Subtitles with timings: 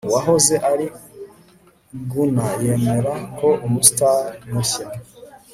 [0.09, 0.85] Uwahoze ari
[2.09, 4.85] Gunner yemera ko umustar mushya